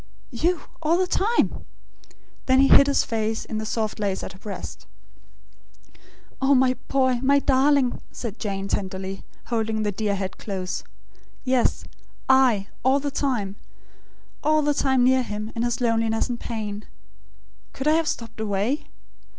[0.31, 1.63] You all the time?"
[2.47, 4.87] Then he hid his face in the soft lace at her breast.
[6.41, 10.83] "Oh, my boy, my darling!" said Jane, tenderly; holding the dear head close.
[11.43, 11.83] "Yes;
[12.27, 13.57] I, all the time;
[14.43, 16.87] all the time near him, in his loss and pain.
[17.71, 18.87] Could I have stopped away?